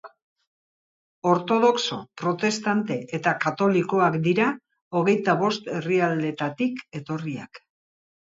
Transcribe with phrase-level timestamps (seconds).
[1.31, 4.47] Ortodoxo, protestante eta katolikoak dira,
[5.01, 7.63] hogeita bost herrialdetatik etorriak.